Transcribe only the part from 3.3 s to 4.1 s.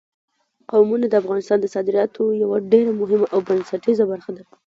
او بنسټیزه